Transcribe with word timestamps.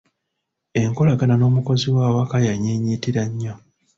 Enkolagana 0.81 1.35
n'omukozi 1.37 1.87
w'awaka 1.95 2.37
yanyiinyiitira 2.47 3.21
nnyo. 3.29 3.53